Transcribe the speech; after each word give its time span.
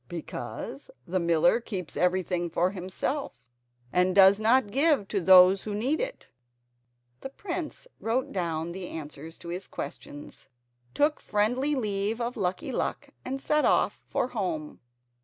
"Because 0.09 0.89
the 1.05 1.19
miller 1.19 1.59
keeps 1.61 1.95
everything 1.95 2.49
for 2.49 2.71
himself, 2.71 3.33
and 3.93 4.15
does 4.15 4.39
not 4.39 4.71
give 4.71 5.07
to 5.09 5.21
those 5.21 5.61
who 5.61 5.75
need 5.75 5.99
it." 6.01 6.27
The 7.19 7.29
prince 7.29 7.85
wrote 7.99 8.31
down 8.31 8.71
the 8.71 8.87
answers 8.87 9.37
to 9.37 9.49
his 9.49 9.67
questions, 9.67 10.49
took 10.95 11.19
a 11.19 11.23
friendly 11.23 11.75
leave 11.75 12.19
of 12.19 12.35
Lucky 12.35 12.71
Luck, 12.71 13.09
and 13.23 13.39
set 13.39 13.63
off 13.63 14.01
for 14.07 14.29
home. 14.29 14.79